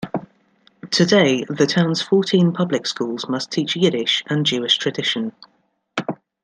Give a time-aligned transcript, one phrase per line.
[0.89, 5.31] Today, the town's fourteen public schools must teach Yiddish and Jewish tradition.